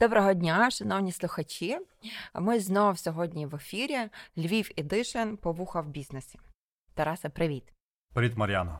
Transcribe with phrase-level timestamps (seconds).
[0.00, 1.78] Доброго дня, шановні слухачі.
[2.34, 3.98] Ми знов сьогодні в ефірі
[4.38, 6.38] Львів Едишн повуха в бізнесі.
[6.94, 7.64] Тарасе, привіт.
[8.14, 8.78] Привіт, Мар'яна.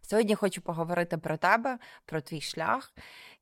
[0.00, 2.92] Сьогодні хочу поговорити про тебе, про твій шлях.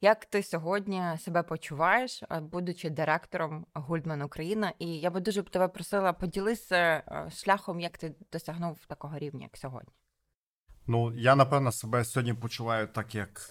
[0.00, 4.72] Як ти сьогодні себе почуваєш, будучи директором Гульдман Україна?
[4.78, 9.42] І я би дуже б тебе просила поділися е, шляхом, як ти досягнув такого рівня,
[9.42, 9.92] як сьогодні.
[10.86, 13.50] Ну, я напевно себе сьогодні почуваю так, як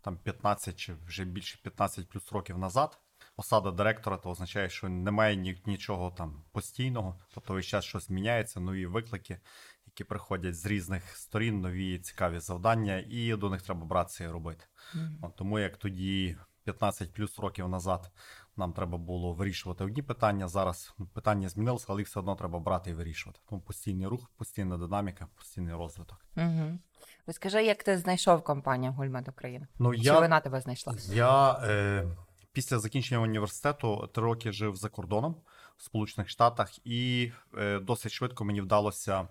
[0.00, 2.98] там 15 чи вже більше 15 плюс років назад
[3.36, 8.60] посада директора, то означає, що немає ні, нічого там постійного, тобто весь час щось міняється,
[8.60, 9.40] нові виклики,
[9.86, 14.64] які приходять з різних сторін, нові цікаві завдання, і до них треба братися і робити.
[14.94, 15.18] Mm-hmm.
[15.22, 18.10] От, Тому як тоді 15 плюс років назад
[18.56, 20.48] нам треба було вирішувати одні питання.
[20.48, 23.40] Зараз питання змінилося, але їх все одно треба брати і вирішувати.
[23.48, 26.26] Тому постійний рух, постійна динаміка, постійний розвиток.
[26.36, 26.78] Угу.
[27.26, 29.68] Розкажи, як ти знайшов компанію Гульмет Україна?
[29.78, 30.94] Ну, Чи я, вона тебе знайшла?
[31.12, 32.06] Я е,
[32.54, 35.36] Після закінчення університету три роки жив за кордоном
[35.76, 39.28] в Сполучених Штатах, і е, досить швидко мені вдалося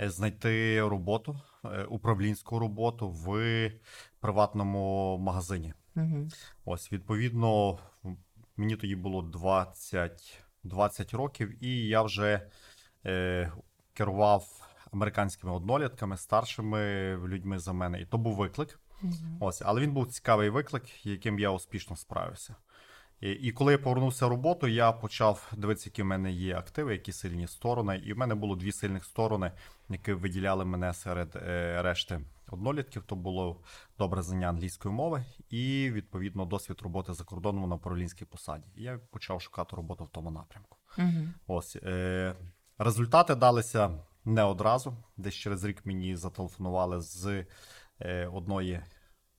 [0.00, 3.70] е, знайти роботу, е, управлінську роботу в
[4.20, 5.74] приватному магазині.
[5.96, 6.28] Угу.
[6.64, 7.78] Ось, відповідно,
[8.56, 12.50] мені тоді було 20 20 років, і я вже
[13.06, 13.52] е,
[13.94, 18.00] керував американськими однолітками, старшими людьми за мене.
[18.00, 18.80] І то був виклик.
[19.02, 19.36] Mm-hmm.
[19.40, 22.56] Ось, але він був цікавий виклик, яким я успішно справився.
[23.20, 26.92] І, і коли я повернувся в роботу, я почав дивитися, які в мене є активи,
[26.92, 28.02] які сильні сторони.
[28.04, 29.52] І в мене було дві сильних сторони,
[29.88, 33.02] які виділяли мене серед е, решти однолітків.
[33.02, 33.60] То було
[33.98, 38.64] добре знання англійської мови і відповідно досвід роботи за кордоном на управлінській посаді.
[38.76, 40.78] І я почав шукати роботу в тому напрямку.
[40.98, 41.28] Mm-hmm.
[41.46, 42.34] Ось е,
[42.78, 44.96] результати далися не одразу.
[45.16, 47.44] Десь через рік мені зателефонували з
[48.00, 48.82] Е, одної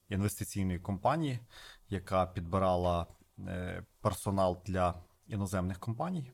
[0.10, 1.40] інвестиційної компанії,
[1.90, 3.08] яка підбирала
[3.40, 4.94] е, персонал для
[5.28, 6.32] іноземних компаній.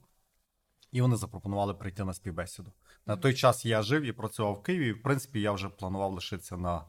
[0.91, 2.71] І вони запропонували прийти на співбесіду.
[3.05, 4.91] На той час я жив і працював в Києві.
[4.91, 6.81] В принципі, я вже планував лишитися на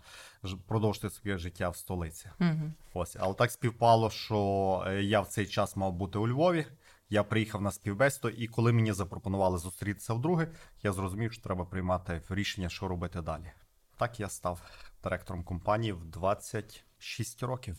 [0.66, 2.30] продовжити своє життя в столиці.
[2.40, 2.70] Uh-huh.
[2.94, 6.66] Ось, але так співпало, що е, я в цей час мав бути у Львові.
[7.08, 10.48] Я приїхав на співбесіду, і коли мені запропонували зустрітися вдруге,
[10.82, 13.52] я зрозумів, що треба приймати рішення, що робити далі.
[13.96, 14.60] Так я став
[15.04, 17.76] директором компанії в 26 років.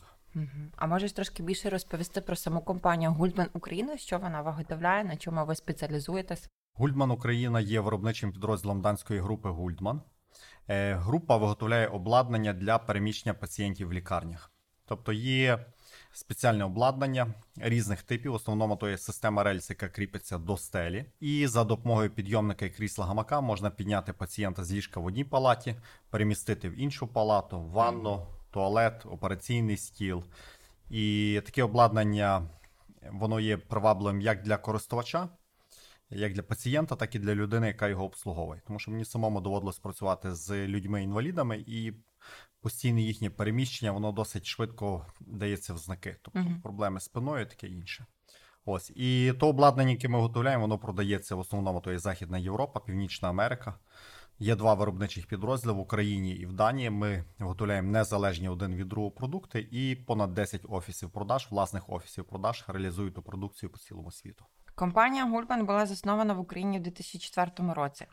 [0.76, 5.46] А можеш трошки більше розповісти про саму компанію Гульдман Україна, що вона виготовляє, на чому
[5.46, 6.50] ви спеціалізуєтесь?
[6.78, 10.02] Гульдман Україна є виробничим підрозділом данської групи Гульдман.
[10.68, 14.52] Е, група виготовляє обладнання для переміщення пацієнтів в лікарнях.
[14.86, 15.66] Тобто є
[16.12, 18.32] спеціальне обладнання різних типів.
[18.32, 21.06] В основному то є система рельс, яка кріпиться до стелі.
[21.20, 25.76] І за допомогою підйомника і крісла гамака можна підняти пацієнта з ліжка в одній палаті,
[26.10, 30.24] перемістити в іншу палату, ванну, туалет, операційний стіл.
[30.90, 32.50] І таке обладнання
[33.12, 35.30] воно є привабливим як для користувача.
[36.10, 38.62] Як для пацієнта, так і для людини, яка його обслуговує.
[38.68, 41.94] Тому що мені самому доводилось працювати з людьми-інвалідами, і
[42.62, 46.18] постійне їхнє переміщення, воно досить швидко дається в знаки.
[46.22, 46.62] Тобто uh-huh.
[46.62, 48.06] проблеми з спиною таке інше.
[48.66, 48.92] Ось.
[48.96, 53.30] І то обладнання, яке ми готуємо, воно продається в основному то є Західна Європа, Північна
[53.30, 53.80] Америка.
[54.40, 56.90] Є два виробничих підрозділи в Україні і в Данії.
[56.90, 62.64] Ми виготовляємо незалежні один від другого продукти, і понад 10 офісів продаж, власних офісів продаж
[62.68, 64.46] реалізують ту продукцію по цілому світу.
[64.76, 68.06] Компанія Гульбан була заснована в Україні в 2004 році.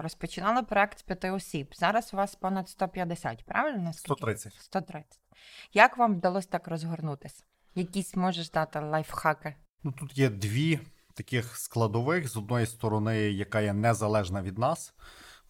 [0.00, 1.74] Розпочинала проект з п'яти осіб.
[1.76, 3.92] Зараз у вас понад 150, правильно?
[3.92, 4.54] 130.
[4.54, 5.20] 130.
[5.72, 7.44] Як вам вдалося так розгорнутися?
[7.74, 9.54] Якісь можеш дати лайфхаки?
[9.82, 10.80] Ну тут є дві
[11.14, 14.94] таких складових з одної сторони, яка є незалежна від нас.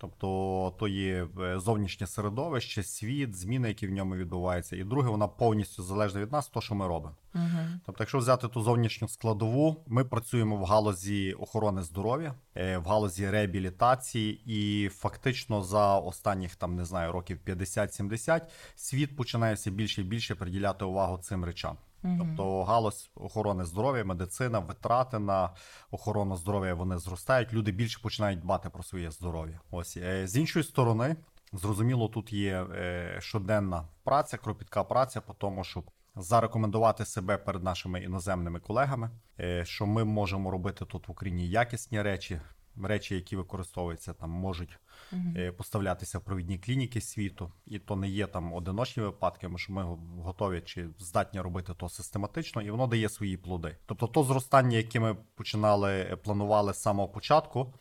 [0.04, 4.76] Тобто то є е, зовнішнє середовище, світ, зміни, які в ньому відбуваються.
[4.76, 7.16] І друге, вона повністю залежна від нас, то що ми робимо.
[7.34, 12.84] uh Тобто, якщо взяти ту зовнішню складову, ми працюємо в галузі охорони здоров'я, е, в
[12.84, 18.40] галузі реабілітації, і фактично за останніх там не знаю років 50-70
[18.76, 21.76] світ починає все більше і більше приділяти увагу цим речам.
[22.19, 25.51] Тобто галузь охорони здоров'я, медицина, витрати на
[25.91, 27.53] охорону здоров'я вони зростають.
[27.53, 29.61] Люди більше починають дбати про своє здоров'я.
[29.71, 31.17] Ось е, з іншої сторони,
[31.53, 38.03] зрозуміло, тут є е, щоденна праця, кропітка праця, по тому, щоб зарекомендувати себе перед нашими
[38.03, 39.11] іноземними колегами,
[39.41, 42.41] е, що ми можемо робити тут в Україні якісні речі
[42.82, 44.79] речі, які використовуються, там можуть
[45.12, 49.73] uh поставлятися в провідні клініки світу, і то не є там одиночні випадки, тому що
[49.73, 53.76] ми готові чи здатні робити то систематично, і воно дає свої плоди.
[53.87, 57.75] Тобто, то зростання, яке ми починали е, планували з самого початку,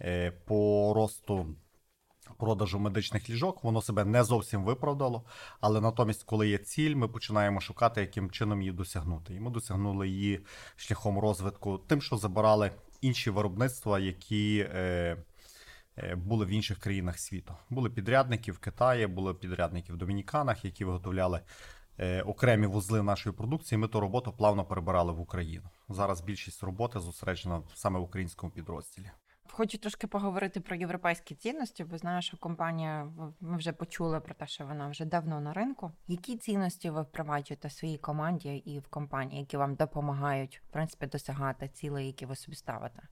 [0.00, 1.56] е, по росту
[2.38, 5.24] продажу медичних ліжок, воно себе не зовсім виправдало.
[5.60, 9.34] Але натомість, коли є ціль, ми починаємо шукати, яким чином її досягнути.
[9.34, 10.40] І ми досягнули її
[10.76, 12.70] шляхом розвитку, тим, що забирали
[13.04, 14.68] інші виробництва, які.
[14.74, 15.16] Е,
[15.98, 17.54] е, були в інших країнах світу.
[17.70, 21.40] Були підрядники в Китаї, були підрядники в Домініканах, які виготовляли
[21.98, 23.78] е, окремі вузли нашої продукції.
[23.78, 25.70] Ми ту роботу плавно перебирали в Україну.
[25.88, 29.10] Зараз більшість роботи зосереджена саме в українському підрозділі.
[29.50, 34.46] Хочу трошки поговорити про європейські цінності, бо знаю, що компанія ми вже почули про те,
[34.46, 35.92] що вона вже давно на ринку.
[36.08, 41.06] Які цінності ви впроваджуєте в своїй команді і в компанії, які вам допомагають в принципі
[41.06, 43.02] досягати цілей, які ви собі ставите?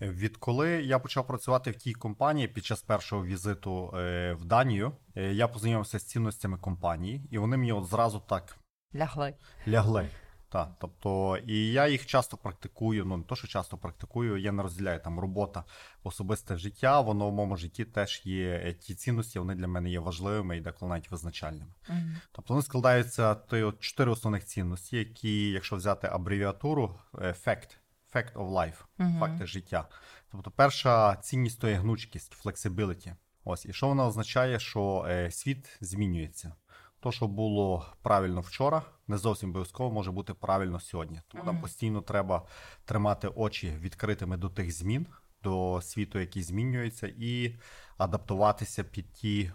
[0.00, 5.32] Відколи я почав працювати в тій компанії під час першого візиту е, в Данію, е,
[5.32, 8.58] я познайомився з цінностями компанії, і вони мені от зразу так
[8.94, 9.34] Лягли.
[9.68, 10.08] лягли.
[10.50, 13.04] Так, тобто, і я їх часто практикую.
[13.04, 15.64] Ну не то, що часто практикую, я не розділяю там робота,
[16.02, 17.00] особисте життя.
[17.00, 19.38] Воно в моєму житті теж є е, ті цінності.
[19.38, 21.72] Вони для мене є важливими і деколи навіть визначальними.
[21.88, 21.98] Угу.
[22.32, 27.76] Тобто вони складаються ти от чотири основних цінності, які, якщо взяти абревіатуру, fact,
[28.14, 29.18] fact of life, Угу.
[29.20, 29.88] факти життя.
[30.32, 33.14] Тобто, перша цінність то є гнучкість, flexibility.
[33.44, 36.52] Ось, і що вона означає, що е, світ змінюється.
[37.00, 41.20] То, що було правильно вчора, не зовсім обов'язково може бути правильно сьогодні.
[41.28, 42.46] Тому нам постійно треба
[42.84, 45.06] тримати очі відкритими до тих змін,
[45.42, 47.54] до світу, який змінюється, і
[47.98, 49.52] адаптуватися під ті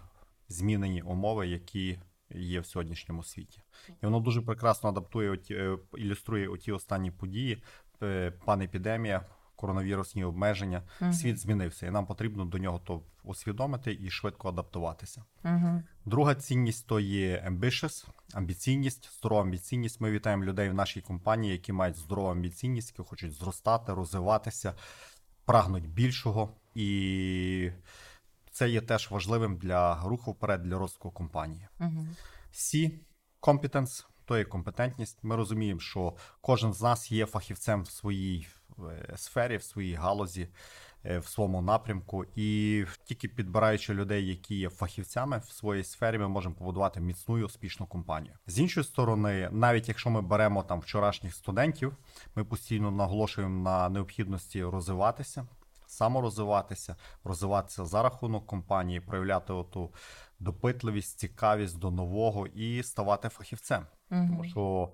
[0.48, 1.98] змінені умови, які
[2.30, 3.62] є в сьогоднішньому світі.
[3.88, 7.62] І воно дуже прекрасно адаптує, е, ілюструє оті останні події,
[8.02, 9.26] е, панепідемія,
[9.64, 10.82] коронавірусні обмеження.
[11.00, 11.12] Мгм.
[11.12, 15.24] Світ змінився, і нам потрібно до нього то усвідомити і швидко адаптуватися.
[15.44, 15.82] Угу.
[16.04, 20.00] Друга цінність то є ambitious, амбіційність, здорова амбіційність.
[20.00, 24.74] Ми вітаємо людей в нашій компанії, які мають здорову амбіційність, які хочуть зростати, розвиватися,
[25.44, 26.56] прагнуть більшого.
[26.74, 27.70] І
[28.50, 31.68] це є теж важливим для руху вперед для розвитку компанії.
[31.80, 32.06] Угу.
[32.52, 32.90] C–
[33.42, 35.18] competence, то є компетентність.
[35.22, 38.48] Ми розуміємо, що кожен з нас є фахівцем в своїй
[38.78, 40.48] е, сфері, в своїй галузі,
[41.04, 42.24] е, в своєму напрямку.
[42.36, 47.42] І тільки підбираючи людей, які є фахівцями в своїй сфері, ми можемо побудувати міцну і
[47.42, 48.34] успішну компанію.
[48.46, 51.96] З іншої сторони, навіть якщо ми беремо там вчорашніх студентів,
[52.34, 55.46] ми постійно наголошуємо на необхідності розвиватися.
[55.86, 59.90] Саморозвиватися, розвиватися за рахунок компанії, проявляти оту
[60.38, 63.86] допитливість, цікавість до нового і ставати фахівцем.
[64.14, 64.44] Тому Угу.
[64.44, 64.92] що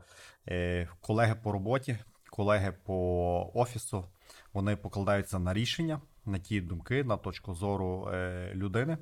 [0.49, 1.99] е, колеги по роботі,
[2.31, 4.05] колеги по офісу,
[4.53, 8.99] вони покладаються на рішення, на ті думки, на точку зору е, людини,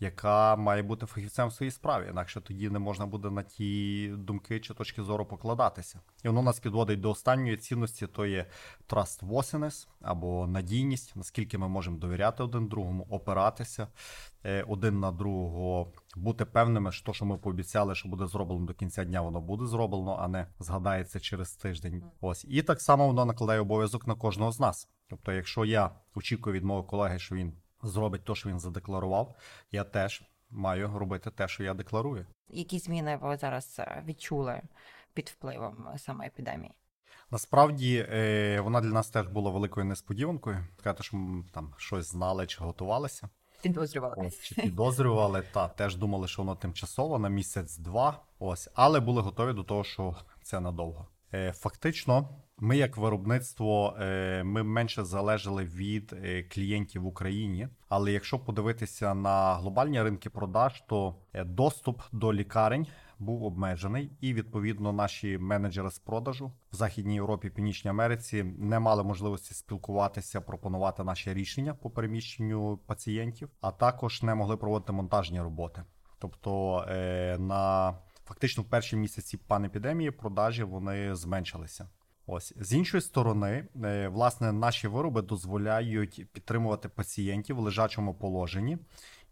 [0.00, 2.08] яка має бути фахівцем в своїй справі.
[2.10, 6.00] Інакше тоді не можна буде на ті думки чи точки зору покладатися.
[6.24, 8.46] І воно нас підводить до останньої цінності: то є
[8.88, 13.88] trustworthiness або надійність, наскільки ми можемо довіряти один другому, опиратися
[14.44, 18.74] е, один на другого, бути певними, що то, що ми пообіцяли, що буде зроблено до
[18.74, 22.02] кінця дня, воно буде зроблено, а не згадається через тиждень.
[22.20, 24.88] Ось і так само воно накладає обов'язок на кожного з нас.
[25.08, 27.52] Тобто, якщо я очікую від мого колеги, що він
[27.82, 29.34] зробить те, що він задекларував,
[29.72, 32.26] я теж маю робити те, що я декларую.
[32.48, 34.62] Які зміни ви зараз е, відчули
[35.14, 36.72] під впливом е, саме епідемії?
[37.30, 40.66] Насправді е, вона для нас теж була великою несподіванкою.
[40.78, 43.28] Сказати, що ми там щось знали чи готувалися.
[43.62, 44.26] Підозрювали.
[44.26, 48.22] Ось, чи підозрювали, та теж думали, що воно тимчасово на місяць-два.
[48.38, 51.06] Ось, але були готові до того, що це надовго.
[51.34, 57.68] Е, фактично, ми, як виробництво, е, ми менше залежали від е, клієнтів в Україні.
[57.88, 62.86] Але якщо подивитися на глобальні ринки продаж, то доступ до лікарень
[63.18, 69.04] був обмежений, і відповідно наші менеджери з продажу в Західній Європі, Північній Америці не мали
[69.04, 75.82] можливості спілкуватися, пропонувати наші рішення по переміщенню пацієнтів, а також не могли проводити монтажні роботи.
[76.18, 76.84] Тобто
[77.38, 77.94] на
[78.30, 81.88] фактично в перші місяці панепідемії продажі вони зменшилися.
[82.26, 88.78] Ось з іншої сторони, е, власне, наші вироби дозволяють підтримувати пацієнтів в лежачому положенні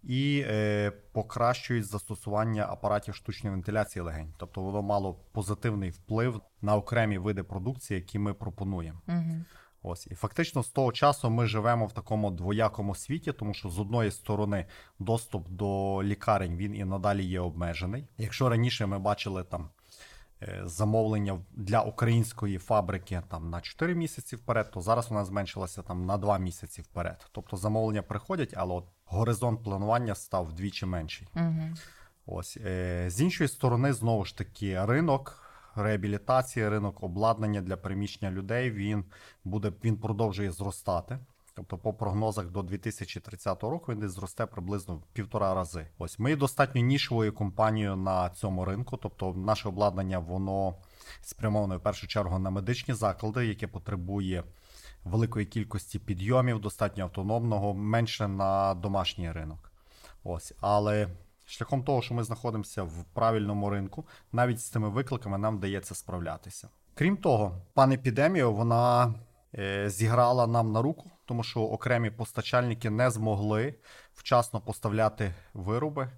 [0.02, 4.35] і е, покращують застосування апаратів штучної вентиляції легень.
[4.38, 9.00] Тобто воно мало позитивний вплив на окремі види продукції, які ми пропонуємо.
[9.09, 9.45] Угу.
[9.88, 13.78] Ось і фактично з того часу ми живемо в такому двоякому світі, тому що з
[13.78, 14.66] одної сторони
[14.99, 18.09] доступ до лікарень він і надалі є обмежений.
[18.18, 19.68] Якщо раніше ми бачили там
[20.42, 26.07] е, замовлення для української фабрики там на 4 місяці вперед, то зараз вона зменшилася там
[26.07, 27.26] на 2 місяці вперед.
[27.33, 31.28] Тобто замовлення приходять, але от горизонт планування став вдвічі менший.
[31.37, 31.62] Угу.
[32.26, 35.48] Ось е, з іншої сторони, знову ж таки, ринок
[35.78, 38.70] реабілітації, ринок обладнання для переміщення людей.
[38.70, 39.04] Він
[39.44, 41.18] буде він продовжує зростати.
[41.58, 45.87] Тобто, по прогнозах до 2030 року він десь зросте приблизно в півтора рази.
[45.99, 48.97] Ось ми достатньо нішовою компанією на цьому ринку.
[48.97, 50.75] Тобто, наше обладнання воно
[51.23, 54.44] спрямоване в першу чергу на медичні заклади, яке потребує
[55.04, 59.73] великої кількості підйомів, достатньо автономного, менше на домашній ринок.
[60.25, 61.08] Ось, але
[61.49, 66.69] шляхом того, що ми знаходимося в правильному ринку, навіть з цими викликами нам вдається справлятися.
[66.95, 69.14] Крім того, панепідемія вона
[69.55, 73.75] е, зіграла нам на руку, тому що окремі постачальники не змогли
[74.14, 76.09] вчасно поставляти вироби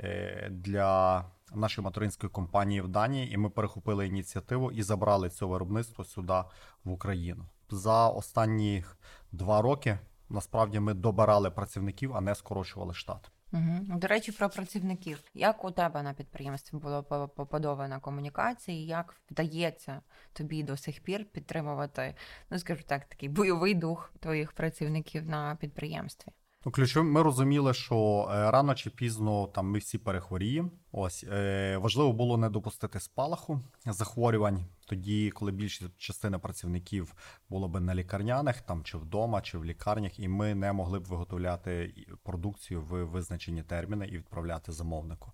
[0.00, 6.04] е, для нашої материнської компанії в Данії, і ми перехопили ініціативу і забрали це виробництво
[6.04, 6.42] сюди
[6.84, 7.44] в Україну.
[7.70, 8.84] За останні
[9.32, 13.30] два роки насправді ми добирали працівників, а не скорочували штат.
[13.52, 13.98] Угу.
[13.98, 15.22] До речі, про працівників.
[15.34, 20.00] Як у тебе на підприємстві було по- побудована комунікація, як вдається
[20.32, 22.14] тобі до сих пір підтримувати,
[22.50, 26.32] ну скажу так, такий бойовий дух твоїх працівників на підприємстві?
[26.66, 30.70] Ну, ключовим ми розуміли, що е, рано чи пізно там ми всі перехворіємо.
[30.92, 34.64] Ось е, важливо було не допустити спалаху захворювань.
[34.86, 37.14] Тоді, коли більша частина працівників
[37.50, 41.04] було би на лікарняних, там чи вдома, чи в лікарнях, і ми не могли б
[41.04, 45.32] виготовляти продукцію в визначені терміни і відправляти замовнику.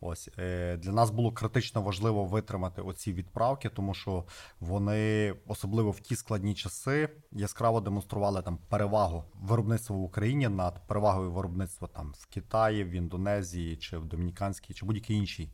[0.00, 4.24] Ось е, для нас було критично важливо витримати оці відправки, тому що
[4.60, 11.32] вони, особливо в ті складні часи, яскраво демонстрували там перевагу виробництва в Україні над перевагою
[11.32, 15.50] виробництва там в Китаї, в Індонезії чи в Домініканській, чи будь-якій іншій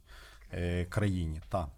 [0.53, 1.41] е, країні.
[1.49, 1.69] Та.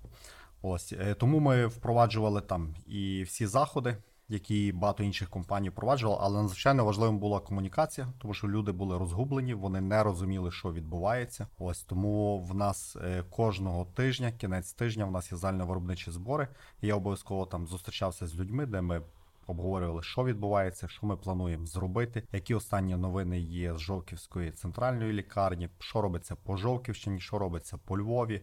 [0.62, 3.96] Ось е, тому ми впроваджували там і всі заходи,
[4.28, 9.54] які багато інших компаній впроваджували, але надзвичайно важливим була комунікація, тому що люди були розгублені,
[9.54, 11.46] вони не розуміли, що відбувається.
[11.58, 16.48] Ось тому в нас е, кожного тижня, кінець тижня, в нас є загальновиробничі збори.
[16.82, 19.02] І я обов'язково там зустрічався з людьми, де ми.
[19.48, 25.68] Обговорювали, що відбувається, що ми плануємо зробити, які останні новини є з Жовківської центральної лікарні,
[25.78, 28.42] що робиться по Жовківщині, що робиться по Львові,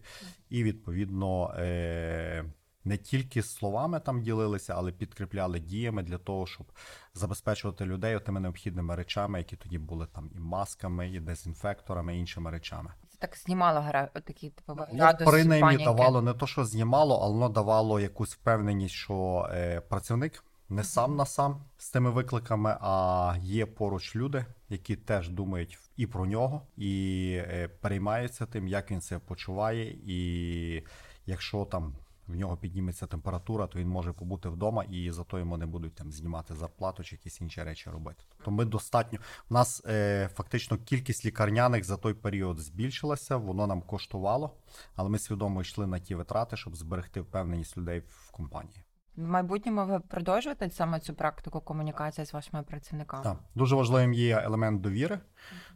[0.49, 2.45] і відповідно е-
[2.85, 6.67] не тільки словами там ділилися, але підкріпляли діями для того, щоб
[7.13, 12.51] забезпечувати людей тими необхідними речами, які тоді були там і масками, і дезінфекторами, і іншими
[12.51, 12.93] речами.
[13.09, 15.83] Це так знімало гра такі типу Ну, принаймні паніки.
[15.83, 21.15] давало не то, що знімало, але воно давало якусь впевненість, що е, працівник не сам
[21.15, 26.61] на сам з тими викликами, а є поруч люди, які теж думають і про нього,
[26.77, 30.83] і е, переймаються тим, як він себе почуває, і
[31.25, 31.95] якщо там.
[32.27, 36.11] В нього підніметься температура, то він може побути вдома, і зато йому не будуть там
[36.11, 38.23] знімати зарплату чи якісь інші речі робити.
[38.29, 39.19] Тобто ми достатньо.
[39.49, 44.55] У нас е, фактично кількість лікарняних за той період збільшилася, воно нам коштувало,
[44.95, 48.83] але ми свідомо йшли на ті витрати, щоб зберегти впевненість людей в компанії.
[49.15, 53.23] В майбутньому ви продовжуєте саме цю практику комунікації з вашими працівниками?
[53.23, 53.37] Так.
[53.55, 55.19] Дуже важливим є елемент довіри,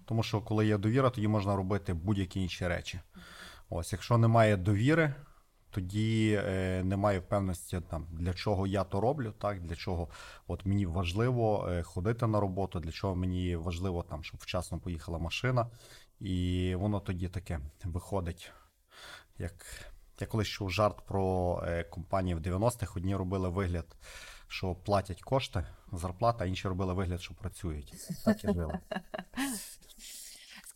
[0.06, 3.00] тому що коли є довіра, тоді можна робити будь-які інші речі.
[3.70, 5.14] Ось, якщо немає довіри,
[5.78, 10.08] тоді е, немає впевненості там для чого я то роблю, так для чого
[10.48, 15.18] от мені важливо е, ходити на роботу, для чого мені важливо там, щоб вчасно поїхала
[15.18, 15.68] машина,
[16.20, 18.52] і воно тоді таке виходить,
[19.38, 19.54] як
[20.20, 22.98] я колись чув жарт про е, компанії в 90-х.
[22.98, 23.96] Одні робили вигляд,
[24.48, 27.94] що платять кошти, зарплата, а інші робили вигляд, що працюють.
[28.26, 28.80] Так і жили.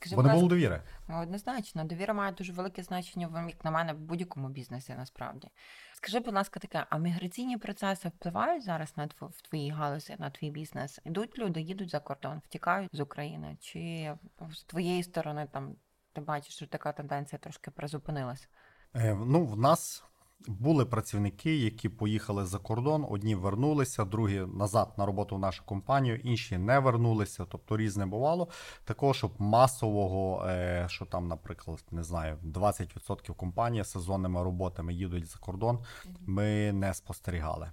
[0.02, 0.82] Скажи, Бо не було довіри.
[1.08, 5.48] ну, однозначно, довіра має дуже велике значення, як на мене, в будь-якому бізнесі насправді.
[5.94, 10.30] Скажи, будь ласка, таке, а міграційні процеси впливають зараз на тв- в твоїй галузі, на
[10.30, 11.00] твій бізнес?
[11.06, 13.58] Ідуть люди, їдуть за кордон, втікають з України?
[13.60, 14.14] Чи
[14.52, 15.76] з твоєї сторони там
[16.14, 18.48] ти бачиш, що така тенденція трошки призупинилася?
[18.96, 20.04] Е, Ну, в нас
[20.48, 23.06] були працівники, які поїхали за кордон.
[23.10, 27.46] Одні вернулися, другі назад на роботу в нашу компанію, інші не вернулися.
[27.46, 28.48] Тобто різне бувало.
[28.86, 35.40] Такого, щоб масового, е, що там, наприклад, не знаю, 20% компанії сезонними роботами їдуть за
[35.40, 35.80] кордон,
[36.20, 37.72] ми не спостерігали.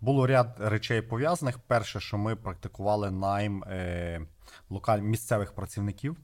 [0.00, 1.58] Було ряд речей пов'язаних.
[1.58, 4.20] Перше, що ми практикували найм е,
[4.70, 5.00] локаль...
[5.00, 6.16] місцевих працівників.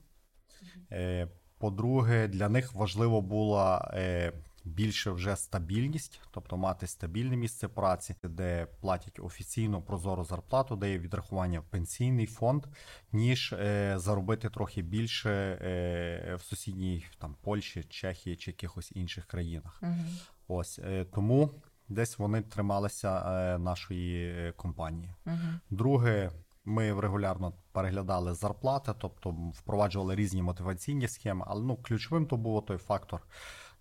[0.91, 8.15] Е, по-друге, для них важливо була е, більше вже стабільність, тобто мати стабільне місце праці,
[8.23, 12.65] де платять офіційно прозору зарплату, де є відрахування в пенсійний фонд,
[13.11, 15.29] ніж е, заробити трохи більше
[15.61, 19.79] е, в сусідній там Польщі, Чехії чи якихось інших країнах.
[19.81, 20.05] Угу.
[20.47, 21.51] Ось е, тому
[21.89, 25.13] десь вони трималися е, нашої е, компанії.
[25.25, 25.35] Угу.
[25.69, 26.31] Друге,
[26.65, 32.77] ми регулярно переглядали зарплати, тобто впроваджували різні мотиваційні схеми, але ну, ключовим то був той
[32.77, 33.21] фактор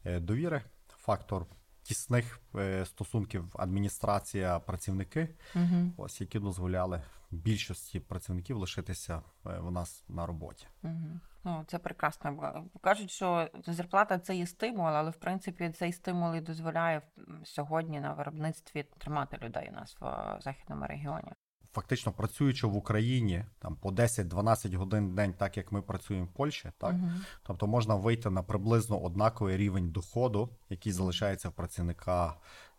[0.05, 1.47] довіри, фактор
[1.83, 5.93] тісних е, стосунків адміністрація працівники, Угу.
[5.97, 10.67] ось які дозволяли більшості працівників лишитися е, в нас на роботі.
[10.83, 11.21] Угу.
[11.45, 12.65] Ну, це прекрасно.
[12.81, 17.03] Кажуть, що зарплата це є стимул, але в принципі цей стимул і дозволяє
[17.45, 21.33] сьогодні на виробництві тримати людей у нас в е, західному регіоні.
[21.73, 26.29] Фактично працюючи в Україні там по 10-12 годин в день, так як ми працюємо в
[26.29, 27.25] Польщі, так Мгм.
[27.43, 32.35] тобто можна вийти на приблизно однаковий рівень доходу, який залишається в працівника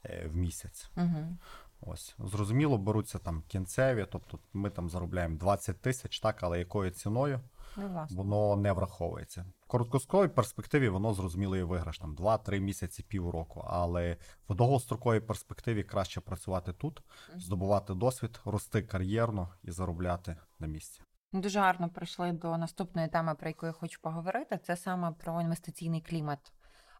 [0.06, 0.92] е, в місяць.
[0.96, 1.38] Мгм.
[1.82, 7.40] Ось зрозуміло, беруться там кінцеві, тобто ми там заробляємо 20 тисяч, так, але якою ціною
[7.78, 9.46] Ну, воно не враховується.
[9.62, 13.66] В короткостроковій перспективі воно зрозуміло і виграш там 2-3 місяці, півроку.
[13.68, 14.18] Але
[14.50, 17.04] в довгостроковій перспективі краще працювати тут,
[17.36, 21.02] здобувати досвід, рости кар'єрно і заробляти на місці.
[21.34, 24.60] Ну, Дуже гарно прийшли до наступної теми, про яку я хочу поговорити.
[24.64, 26.52] Це саме про інвестиційний клімат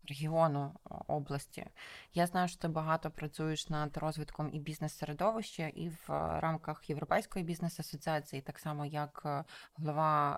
[0.10, 0.74] регіону
[1.08, 1.66] області.
[2.14, 7.46] Я знаю, що ти багато працюєш над розвитком і бізнес-середовища, і в е, рамках Європейської
[7.46, 9.44] бізнес-асоціації, так само як е,
[9.74, 10.38] голова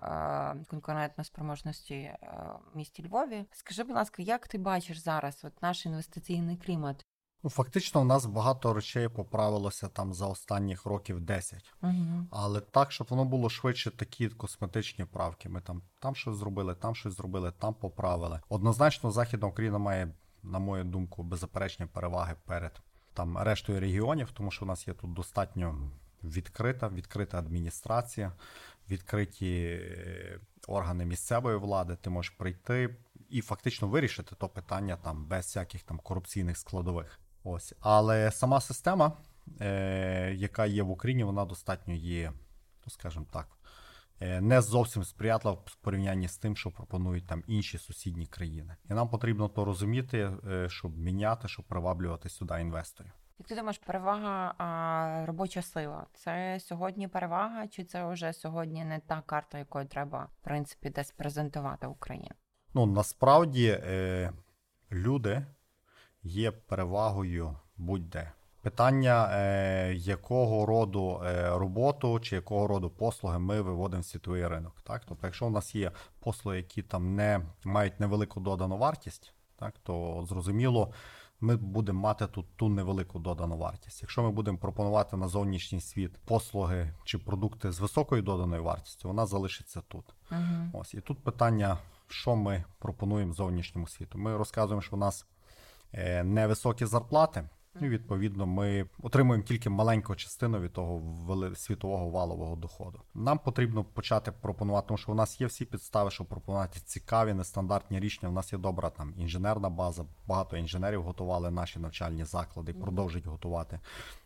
[0.70, 2.17] конкурентної конкурентно-спроможності е,
[2.74, 3.46] в місті Львові.
[3.51, 7.03] Скажи, будь ласка, як ти бачиш зараз от наш інвестиційний клімат?
[7.44, 11.74] Ну, фактично, у нас багато речей поправилося там за останніх років 10.
[11.82, 12.28] Угу.
[12.32, 15.50] Але так, щоб воно було швидше такі косметичні правки.
[15.50, 18.40] Ми там, там щось зробили, там щось зробили, там поправили.
[18.50, 22.82] Однозначно, Західна Україна має, на мою думку, беззаперечні переваги перед
[23.14, 25.90] там рештою регіонів, тому що у нас є тут достатньо
[26.24, 28.34] відкрита, відкрита адміністрація,
[28.90, 31.96] відкриті е, органи місцевої влади.
[31.96, 32.96] Ти можеш прийти
[33.30, 37.20] і фактично вирішити то питання там без всяких там корупційних складових.
[37.44, 39.12] Ось, але сама система,
[39.62, 42.32] е, яка є в Україні, вона достатньо є,
[42.86, 43.48] ну скажімо так,
[44.20, 48.76] е, не зовсім сприятлива в порівнянні з тим, що пропонують там інші сусідні країни.
[48.90, 53.12] І нам потрібно то розуміти, е, щоб міняти, щоб приваблювати сюди інвесторів.
[53.40, 59.00] Як ти думаєш, перевага а, робоча сила це сьогодні перевага, чи це вже сьогодні не
[59.00, 62.36] та карта, якою треба в принципі десь презентувати Україну?
[62.74, 64.32] Ну насправді е,
[64.92, 65.46] люди
[66.24, 68.32] є перевагою будь-де.
[68.62, 74.82] Питання, е, якого роду е, роботу чи якого роду послуги ми виводимо в світовий ринок.
[74.84, 75.02] Так?
[75.08, 80.26] Тобто, якщо у нас є послуги, які там не мають невелику додану вартість, так, то
[80.30, 80.93] зрозуміло,
[81.39, 84.02] ми будемо мати тут ту невелику додану вартість.
[84.02, 89.26] Якщо ми будемо пропонувати на зовнішній світ послуги чи продукти з високою доданою вартістю, вона
[89.26, 90.06] залишиться тут.
[90.32, 90.41] Угу.
[90.74, 94.17] Ось і тут питання, що ми пропонуємо зовнішньому світу.
[94.17, 95.26] Ми розказуємо, що у нас
[96.23, 97.49] невисокі зарплати.
[97.82, 103.01] І, відповідно, ми отримуємо тільки маленьку частину від того світового валового доходу.
[103.13, 107.99] Нам потрібно почати пропонувати, тому що у нас є всі підстави, щоб пропонувати цікаві, нестандартні
[107.99, 108.29] рішення.
[108.29, 110.06] У нас є добра там інженерна база.
[110.27, 113.79] Багато інженерів готували наші навчальні заклади, продовжують готувати.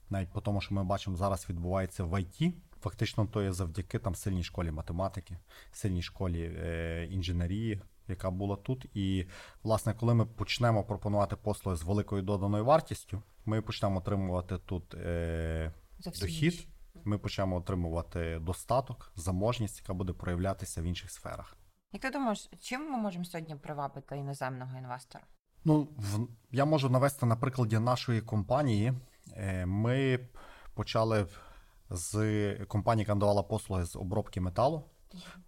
[0.09, 2.55] Навіть по тому, що ми бачимо, зараз відбувається в ІТ.
[2.81, 5.37] Фактично, то є завдяки там сильній школі математики,
[5.71, 8.85] сильній школі е, інженерії, яка була тут.
[8.93, 9.25] І,
[9.63, 15.73] власне, коли ми почнемо пропонувати послуги з великою доданою вартістю, ми почнемо отримувати тут е,
[15.99, 16.67] Зовсім дохід, інші.
[17.03, 21.57] ми почнемо отримувати достаток, заможність, яка буде проявлятися в інших сферах.
[21.93, 25.23] Як ти думаєш, чим ми можемо сьогодні привабити іноземного інвестора?
[25.65, 28.93] Ну, в, я можу навести на прикладі нашої компанії.
[29.35, 30.19] Е, Ми
[30.73, 31.27] почали
[31.89, 34.83] з компанії, яка надавала послуги з обробки металу.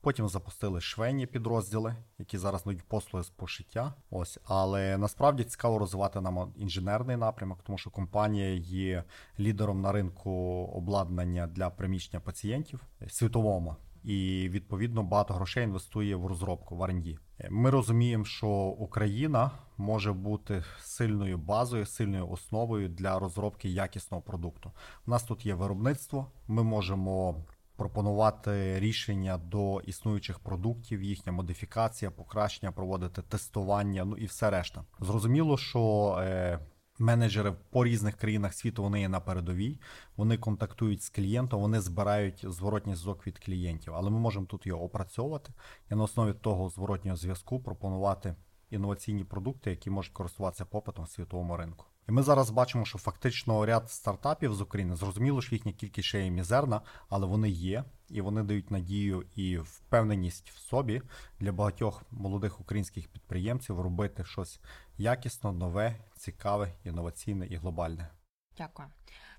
[0.02, 3.94] Потім запустили швейні підрозділи, які зараз надають послуги з пошиття.
[4.10, 9.04] Ось, але насправді цікаво розвивати нам інженерний напрямок, тому що компанія є
[9.40, 10.32] лідером на ринку
[10.74, 13.76] обладнання для приміщення пацієнтів світовому.
[14.04, 17.18] І відповідно багато грошей інвестує в розробку в R&D.
[17.50, 18.48] Ми розуміємо, що
[18.80, 24.72] Україна може бути сильною базою, сильною основою для розробки якісного продукту.
[25.08, 26.32] У нас тут є виробництво.
[26.48, 27.36] Ми можемо
[27.80, 34.84] пропонувати рішення до існуючих продуктів, їхня модифікація, покращення, проводити тестування, ну і все решта.
[35.00, 36.60] Зрозуміло, що е,
[37.00, 39.80] менеджери по різних країнах світу вони є на передовій,
[40.18, 44.84] вони контактують з клієнтом, вони збирають зворотній зв'язок від клієнтів, але ми можемо тут його
[44.84, 45.54] опрацьовувати
[45.92, 48.36] і на основі того зворотнього зв'язку пропонувати
[48.70, 51.86] інноваційні продукти, які можуть користуватися попитом світовому ринку.
[52.10, 56.24] І ми зараз бачимо, що фактично ряд стартапів з України зрозуміло, що їхня кількість ще
[56.24, 61.02] є мізерна, але вони є, і вони дають надію і впевненість в собі
[61.40, 64.60] для багатьох молодих українських підприємців робити щось
[64.98, 68.10] якісно, нове, цікаве, інноваційне і глобальне.
[68.58, 68.88] Дякую.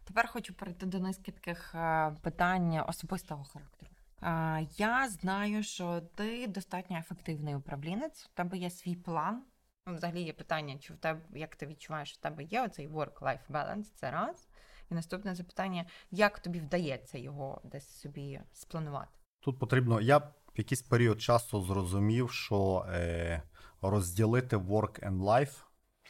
[0.04, 3.90] Тепер хочу перейти до низки таких е, питань особистого характеру.
[4.22, 9.42] Е, Я знаю, що ти достатньо ефективний управлінець, в тебе є свій план,
[9.86, 13.50] Ну, взагалі є питання, чи в тебе, як ти відчуваєш, в тебе є оцей work-life
[13.50, 14.48] balance, це раз.
[14.90, 19.10] І наступне запитання: як тобі вдається його десь собі спланувати?
[19.40, 20.00] Тут потрібно.
[20.00, 23.42] Я в якийсь період часу зрозумів, що е,
[23.82, 25.62] розділити work and life,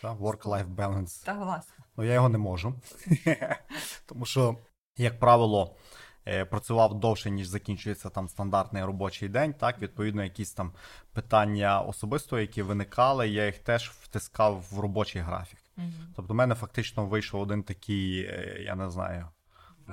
[0.02, 1.84] та, work-life balance, Та власне.
[1.96, 2.74] ну я його не можу.
[4.06, 4.56] Тому що,
[4.96, 5.76] як правило,
[6.50, 9.54] працював довше, ніж закінчується там стандартний робочий день.
[9.54, 10.72] Так, відповідно, якісь там
[11.12, 15.58] питання особисто, які виникали, я їх теж втискав в робочий графік.
[16.16, 19.28] Тобто, в мене фактично вийшов один такий, е, я не знаю,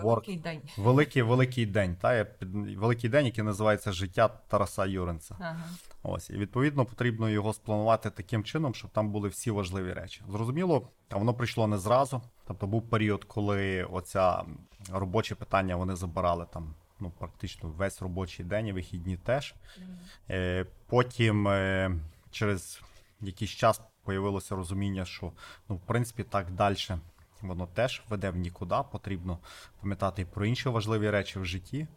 [0.03, 0.62] Великий день.
[0.77, 1.95] великий великий день.
[1.95, 5.36] Та я під великий день, який називається Життя Тараса Юренца.
[5.39, 5.63] Ага.
[6.03, 10.21] Ось і відповідно потрібно його спланувати таким чином, щоб там були всі важливі речі.
[10.29, 12.21] Зрозуміло, а воно прийшло не зразу.
[12.47, 14.43] Тобто був період, коли оця
[14.91, 16.73] робочі питання вони забирали там.
[16.99, 19.55] Ну, практично весь робочий день і вихідні теж.
[20.29, 21.91] Е, потім е,
[22.31, 22.81] через
[23.21, 25.31] якийсь час появилося розуміння, що
[25.69, 26.75] ну, в принципі так далі
[27.41, 28.76] воно теж веде в нікуди.
[28.91, 29.39] Потрібно
[29.82, 31.88] пам'ятати про інші важливі речі в житті.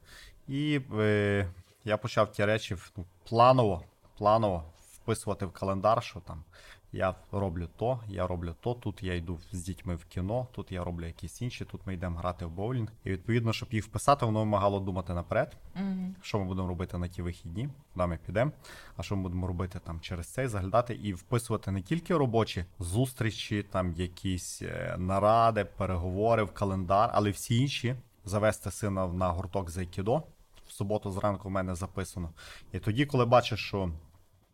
[0.49, 1.51] І е,
[1.85, 3.85] я почав ті речі ну, планово,
[4.19, 6.45] планово вписувати в календар, що там
[6.93, 10.85] я роблю то, я роблю то, тут я йду з дітьми в кіно, тут я
[10.85, 12.89] роблю якісь інші, тут ми йдемо грати в боулінг.
[13.05, 16.15] І відповідно, щоб їх вписати, воно вимагало думати наперед, Угу.
[16.23, 18.53] що ми будемо робити на ті вихідні, куди ми підемо,
[18.97, 23.63] а що ми будемо робити там через цей, заглядати і вписувати не тільки робочі зустрічі,
[23.63, 29.79] там якісь е, наради, переговори в календар, але всі інші завести сина на гурток з
[29.79, 30.23] айкідо.
[30.69, 32.31] В суботу зранку в мене записано.
[32.73, 33.91] І тоді, коли бачиш, що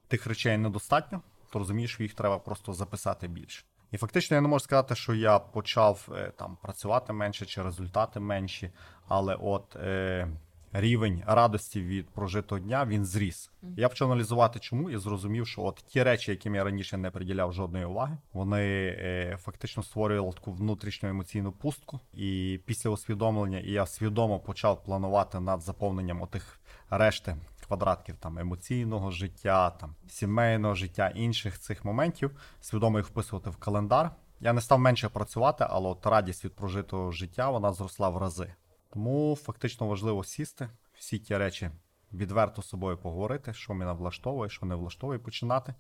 [0.09, 3.65] тих речей недостатньо, то розумієш, що їх треба просто записати більше.
[3.93, 8.21] І фактично я не можу сказати, що я почав е, там працювати менше чи результати
[8.21, 8.71] менші,
[9.09, 10.29] але от е,
[10.73, 13.51] рівень радості від прожитого дня він зріс.
[13.77, 17.53] Я почав аналізувати, чому і зрозумів, що от ті речі, яким я раніше не приділяв
[17.53, 22.01] жодної уваги, вони е, фактично створювали таку внутрішню емоційну пустку.
[22.15, 29.11] І після усвідомлення і я свідомо почав планувати над заповненням отих решти квадратків там емоційного
[29.11, 34.11] життя, там сімейного життя, інших цих моментів, свідомо їх вписувати в календар.
[34.41, 38.55] Я не став менше працювати, але от радість від прожитого життя вона зросла в рази.
[38.93, 41.71] Тому фактично важливо сісти, всі ті речі
[42.13, 45.75] відверто з собою поговорити, що мене влаштовує, що не влаштовує, починати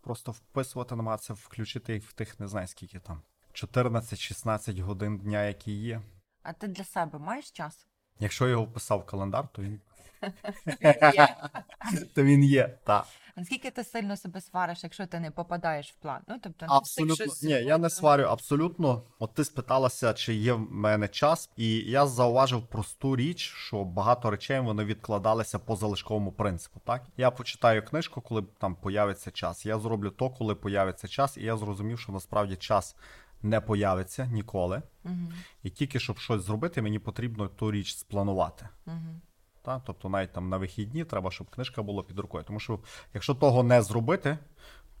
[0.00, 3.22] просто вписувати, намагатися включити їх в тих, не знаю скільки там
[3.52, 6.02] 14-16 годин дня, які є.
[6.42, 7.86] А ти для себе маєш час?
[8.20, 9.80] Якщо я його вписав в календар, то він,
[12.14, 12.78] то він є.
[12.84, 13.06] Так.
[13.38, 16.20] Наскільки ти сильно себе свариш, якщо ти не попадаєш в план?
[16.28, 19.02] Ну, тобто, не Абсолютно щось ні, я не сварю абсолютно.
[19.18, 24.30] От ти спиталася, чи є в мене час, і я зауважив просту річ, що багато
[24.30, 26.80] речей вони відкладалися по залишковому принципу.
[26.84, 29.66] Так я почитаю книжку, коли там появиться час.
[29.66, 32.96] Я зроблю то, коли появиться час, і я зрозумів, що насправді час
[33.42, 34.82] не появиться ніколи.
[35.04, 38.68] Мгм, І тільки щоб щось зробити, мені потрібно ту річ спланувати.
[38.86, 39.20] мгм.
[39.68, 39.82] Та?
[39.86, 42.44] Тобто навіть там на вихідні треба, щоб книжка була під рукою.
[42.44, 42.80] Тому що
[43.14, 44.38] якщо того не зробити,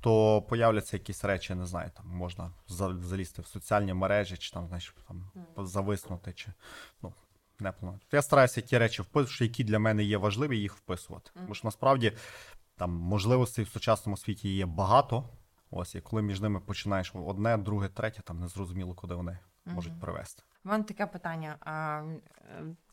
[0.00, 4.94] то появляться якісь речі, не знаю, там можна залізти в соціальні мережі, чи там, знаєш,
[5.08, 6.52] там зависнути, чи
[7.02, 7.12] ну.
[7.60, 8.00] Не планую.
[8.12, 11.30] Я стараюся ті речі вписувати, які для мене є важливі, їх вписувати.
[11.34, 12.12] Тому що насправді
[12.76, 15.28] там можливостей в сучасному світі є багато.
[15.70, 20.42] Ось, і коли між ними починаєш одне, друге, третє, там незрозуміло, куди вони можуть привести.
[20.64, 21.56] У мене таке питання.
[21.60, 22.02] А,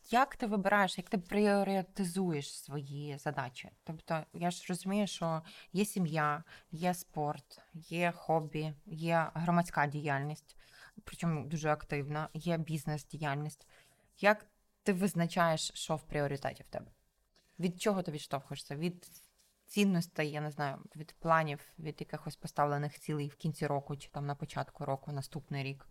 [0.10, 3.70] як ти вибираєш, як ти пріоритизуєш свої задачі?
[3.84, 5.42] Тобто, я ж розумію, що
[5.74, 10.58] є сім'я, є спорт, є хобі, є громадська діяльність,
[11.04, 13.68] причому дуже активна, є бізнес-діяльність.
[14.20, 14.46] Як
[14.84, 16.92] ти визначаєш, що в пріоритеті в тебе?
[17.60, 18.76] Від чого ти відштовхуєшся?
[18.76, 19.08] Від
[19.68, 24.26] цінностей, я не знаю, від планів, від якихось поставлених цілей в кінці року чи там
[24.26, 25.88] на початку року, наступний рік.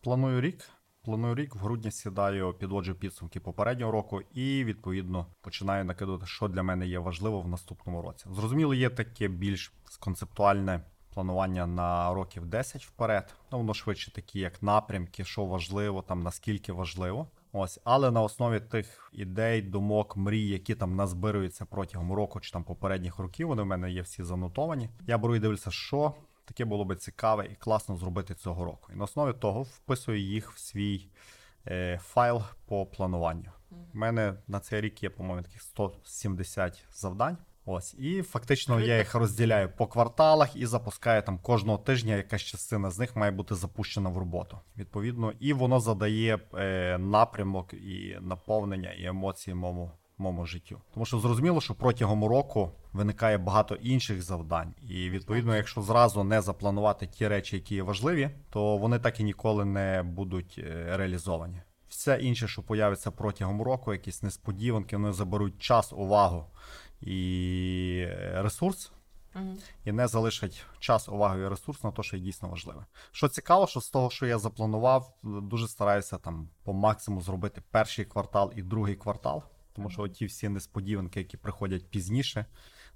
[0.00, 0.70] Планую рік.
[1.08, 6.62] Планую рік, в грудні сідаю, підводжу підсумки попереднього року і відповідно починаю накидувати, що для
[6.62, 8.26] мене є важливо в наступному році.
[8.30, 10.80] Зрозуміло, є таке більш концептуальне
[11.14, 13.34] планування на років 10 вперед.
[13.52, 17.28] Ну, воно швидше такі, як напрямки, що важливо, там наскільки важливо.
[17.52, 22.64] Ось, але на основі тих ідей, думок, мрій, які там назбируються протягом року чи там
[22.64, 24.88] попередніх років, вони в мене є всі занотовані.
[25.06, 26.14] Я беру і дивлюся, що
[26.48, 28.90] таке було би цікаве і класно зробити цього року.
[28.92, 31.08] І на основі того вписую їх в свій
[31.66, 33.50] е, файл по плануванню.
[33.70, 37.36] У мене на цей рік є, по-моєму, таких 170 завдань.
[37.70, 42.16] Ось, і фактично я їх розділяю по кварталах і запускаю там кожного тижня.
[42.16, 44.58] Якась частина з них має бути запущена в роботу.
[44.76, 50.80] Відповідно, і воно задає е, напрямок і наповнення, і емоції моєму моєму життю.
[50.94, 56.40] Тому що зрозуміло, що протягом року виникає багато інших завдань, і відповідно, якщо зразу не
[56.40, 61.60] запланувати ті речі, які є важливі, то вони так і ніколи не будуть е, реалізовані.
[61.88, 66.44] Все інше, що появиться протягом року, якісь несподіванки, вони заберуть час, увагу
[67.00, 68.92] і ресурс,
[69.84, 72.86] і не залишать час, увагу і ресурс на те, що є дійсно важливе.
[73.12, 78.04] Що цікаво, що з того, що я запланував, дуже стараюся там по максимуму зробити перший
[78.04, 79.42] квартал і другий квартал,
[79.78, 82.46] тому що ті всі несподіванки, які приходять пізніше,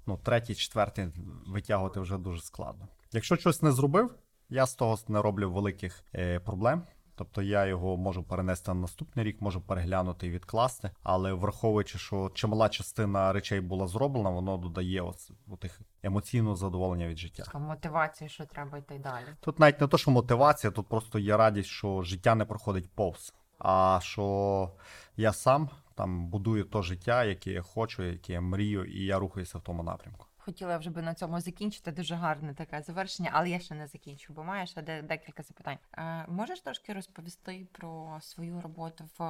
[0.05, 1.07] ну третій, четвертий
[1.47, 2.87] витягувати вже дуже складно.
[3.11, 4.15] Якщо щось не зробив,
[4.49, 6.83] я з того не роблю великих е, проблем.
[7.15, 12.31] Тобто я його можу перенести на наступний рік, можу переглянути і відкласти, але враховуючи, що
[12.33, 17.59] чимала частина речей була зроблена, воно додає от, отих емоційного задоволення від життя.
[17.59, 19.25] Мотивація, що треба йти далі.
[19.39, 23.33] Тут навіть не то, що мотивація, тут просто є радість, що життя не проходить повз.
[23.59, 24.71] А що
[25.17, 29.57] я сам там будую то життя, яке я хочу, яке я мрію, і я рухаюся
[29.57, 30.25] в тому напрямку.
[30.37, 31.91] Хотіла вже би на цьому закінчити.
[31.91, 35.77] Дуже гарне таке завершення, але я ще не закінчу, бо маю ще де- декілька запитань.
[35.97, 39.23] Е, можеш трошки розповісти про свою роботу в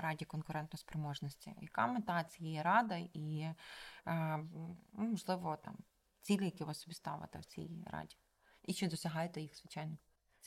[0.00, 1.54] Раді конкурентоспроможності?
[1.60, 3.46] Яка мета цієї ради і,
[4.06, 4.38] е,
[4.92, 5.76] можливо, там
[6.20, 8.16] цілі, які ви собі ставите в цій раді?
[8.62, 9.96] І чи досягаєте їх, звичайно?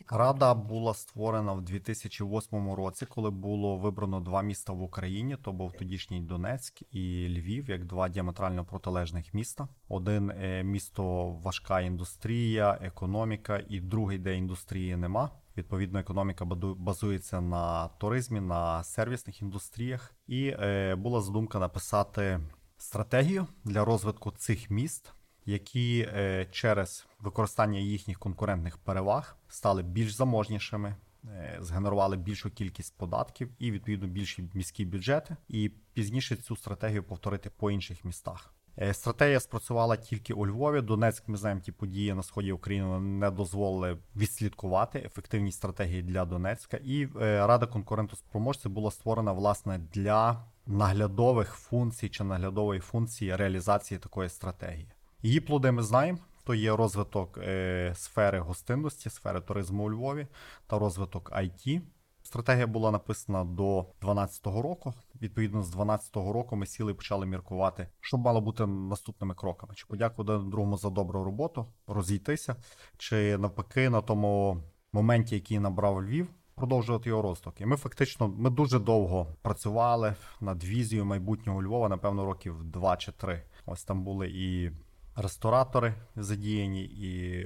[0.09, 5.37] Рада була створена в 2008 році, коли було вибрано два міста в Україні.
[5.43, 9.67] То був тодішній Донецьк і Львів, як два діаметрально протилежних міста.
[9.89, 15.29] Один е, місто важка індустрія, економіка, і другий, де індустрії нема.
[15.57, 16.45] Відповідно, економіка
[16.77, 20.15] базується на туризмі, на сервісних індустріях.
[20.27, 22.39] І е, була задумка написати
[22.77, 25.13] стратегію для розвитку цих міст,
[25.45, 33.49] які е, через використання їхніх конкурентних переваг стали більш заможнішими, е, згенерували більшу кількість податків
[33.59, 38.53] і відповідно більші міські бюджети, і пізніше цю стратегію повторити по інших містах.
[38.77, 40.81] Е, Стратегія спрацювала тільки у Львові.
[40.81, 46.79] Донецьк, ми знаємо, ті події на сході України не дозволили відслідкувати ефективні стратегії для Донецька.
[46.83, 54.87] І Рада конкурентоспроможності була створена власне для наглядових функцій чи наглядової функції реалізації такої стратегії.
[55.23, 56.19] Її плоди ми знаємо.
[56.45, 60.27] То є розвиток е, сфери гостинності, сфери туризму у Львові
[60.67, 61.81] та розвиток IT.
[62.23, 64.93] Стратегія була написана до 2012 року.
[65.21, 69.85] Відповідно, з 2012 року ми сіли і почали міркувати, що мало бути наступними кроками: чи
[69.85, 72.55] подякувати другому за добру роботу, розійтися,
[72.97, 77.61] чи навпаки на тому моменті, який набрав Львів, продовжувати його розвиток.
[77.61, 83.11] І ми фактично ми дуже довго працювали над візією майбутнього Львова, напевно, років 2 чи
[83.11, 83.43] 3.
[83.65, 84.71] Ось там були і
[85.15, 87.45] ресторатори задіяні, і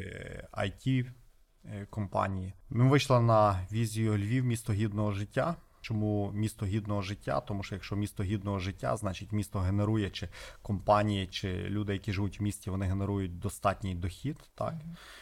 [0.54, 1.06] IT
[1.66, 2.54] е, компанії.
[2.70, 5.56] Ми вийшли на візію Львів, місто гідного життя.
[5.82, 7.40] Чому місто гідного життя?
[7.42, 10.30] Тому що якщо місто гідного життя, значить місто генерує чи
[10.62, 14.74] компанії, чи люди, які живуть в місті, вони генерують достатній дохід, так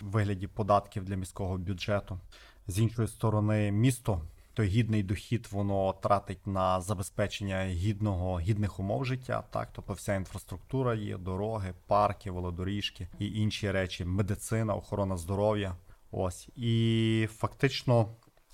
[0.01, 2.19] в вигляді податків для міського бюджету.
[2.67, 4.21] З іншої сторони, місто
[4.55, 9.43] той гідний дохід воно тратить на забезпечення гідного гідних умов життя.
[9.51, 15.75] Так, тобто вся інфраструктура є, дороги, парки, велодоріжки і інші речі, медицина, охорона здоров'я.
[16.11, 18.09] Ось і фактично.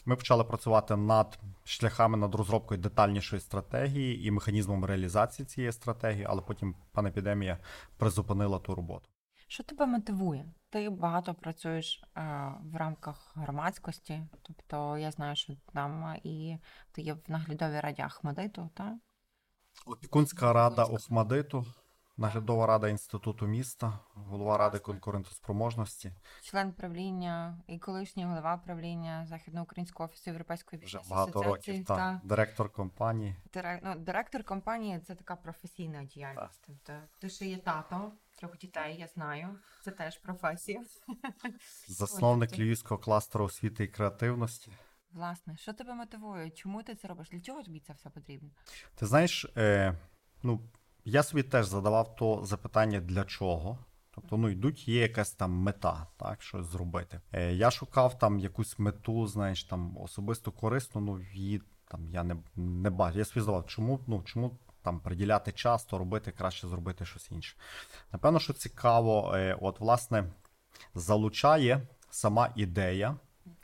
[0.05, 6.41] Ми почали працювати над шляхами над розробкою детальнішої стратегії і механізмом реалізації цієї стратегії, але
[6.41, 7.57] потім панепідемія
[7.97, 9.09] призупинила ту роботу.
[9.51, 10.45] Що тебе мотивує?
[10.69, 12.21] Ти багато працюєш е,
[12.63, 16.57] в рамках громадськості, тобто я знаю, що там е, і
[16.91, 18.93] ти є в наглядовій раді Ахмадиту, так?
[19.85, 21.65] Опікунська рада Охмадиту,
[22.17, 26.11] наглядова рада інституту міста, голова ради конкурентоспроможності.
[26.41, 31.85] Член правління і колишній голова правління Західноукраїнського офісу Європейської Вже багато років.
[31.85, 33.35] Та, директор компанії.
[33.53, 36.63] Дирек- ну, директор компанії це така професійна діяльність.
[36.67, 39.47] Тобто ти ще є тато трьох дітей, я знаю.
[39.83, 40.83] Це теж професія.
[41.87, 44.71] Засновник Львівського кластеру освіти і креативності.
[45.11, 46.49] Власне, що тебе мотивує?
[46.49, 47.29] Чому ти це робиш?
[47.29, 48.49] Для чого тобі це все потрібно?
[48.95, 49.93] Ти знаєш, е,
[50.43, 50.61] ну,
[51.05, 53.77] я собі теж задавав то запитання для чого.
[54.15, 57.21] Тобто, ну, йдуть, є якась там мета, так, щось зробити.
[57.31, 62.35] Е, я шукав там якусь мету, знаєш, там особисто корисну, ну, її там я не,
[62.55, 63.17] не бачу.
[63.17, 67.57] Я собі задавав, чому, ну, чому там приділяти час, то робити, краще зробити щось інше.
[68.11, 70.23] Напевно, що цікаво, е, от, власне,
[70.95, 73.15] залучає сама ідея,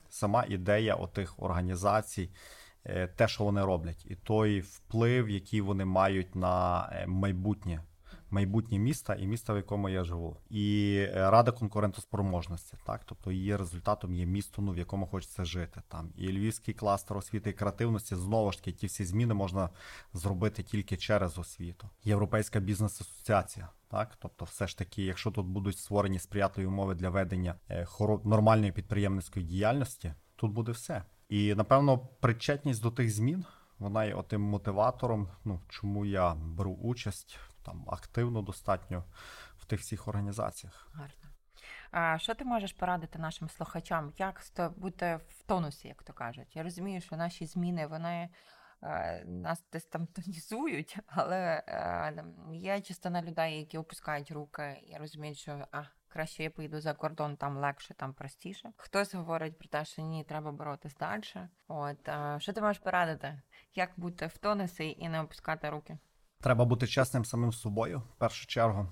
[0.09, 2.29] сама ідея отих організацій,
[3.15, 7.81] те, що вони роблять, і той вплив, який вони мають на е, майбутнє
[8.29, 10.37] майбутнє міста і міста, в якому я живу.
[10.49, 15.81] І е, рада конкурентоспроможності, так тобто її результатом є місто, ну в якому хочеться жити.
[15.87, 19.69] Там і львівський кластер освіти і креативності знову ж таки ті всі зміни можна
[20.13, 21.89] зробити тільки через освіту.
[22.03, 23.69] Європейська бізнес-асоціація.
[23.89, 27.87] Так, тобто, все ж таки, якщо тут будуть створені сприятливі умови для ведення е,
[28.23, 31.03] нормальної підприємницької діяльності, тут буде все.
[31.29, 33.45] І напевно, причетність до тих змін
[33.79, 35.29] вона є отим мотиватором.
[35.45, 39.03] Ну чому я беру участь там активно достатньо
[39.57, 40.89] в тих всіх організаціях.
[40.93, 41.29] Гарно.
[41.91, 44.13] А що ти можеш порадити нашим слухачам?
[44.17, 44.41] Як
[44.75, 46.55] бути в тонусі, як то кажуть?
[46.55, 48.29] Я розумію, що наші зміни вони
[48.83, 55.37] е, нас десь там тонізують, але е, є частина людей, які опускають руки і розуміють,
[55.37, 55.83] що а,
[56.17, 58.69] краще я поїду за кордон, там легше, там простіше.
[58.77, 61.21] Хтось говорить про те, що ні, треба боротись далі.
[61.67, 63.41] От е, що ти можеш порадити?
[63.75, 65.97] Як бути в тонусі і не опускати руки?
[66.41, 68.87] Треба бути чесним самим собою, в першу чергу.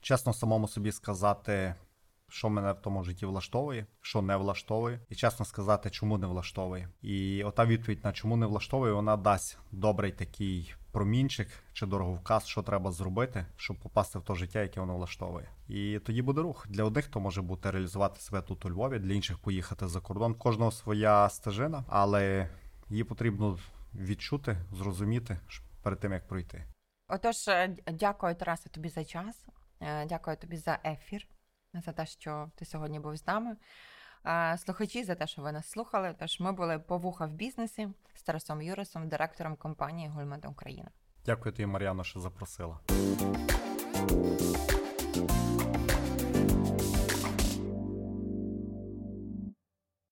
[0.00, 1.74] Чесно самому собі сказати,
[2.28, 6.88] що мене в тому житті влаштовує, що не влаштовує, і чесно сказати, чому не влаштовує.
[7.02, 12.62] І ота відповідь на чому не влаштовує, вона дасть добрий такий промінчик чи дороговказ, що
[12.62, 15.48] треба зробити, щоб попасти в те життя, яке воно влаштовує.
[15.68, 16.66] І тоді буде рух.
[16.68, 20.34] Для одних то може бути реалізувати себе тут у Львові, для інших поїхати за кордон.
[20.34, 22.48] Кожного своя стежина, але
[22.88, 23.58] її потрібно
[23.94, 25.38] відчути, зрозуміти
[25.82, 26.64] перед тим як пройти.
[27.08, 29.46] Отож, е, дякую, Тарасе, тобі за час.
[29.80, 31.26] Е, Дякую тобі за ефір,
[31.74, 33.56] за те, що ти сьогодні був з нами.
[34.56, 36.14] Слухачі за те, що ви нас слухали.
[36.18, 40.90] Тож ми були по вуха в бізнесі з Тарасом Юрисом, директором компанії Гульмет Україна.
[41.26, 42.78] Дякую тобі, Мар'яно, що запросила.